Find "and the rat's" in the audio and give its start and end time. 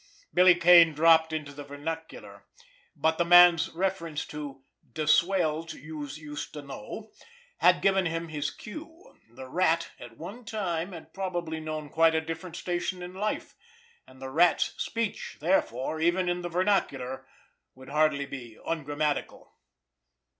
14.07-14.73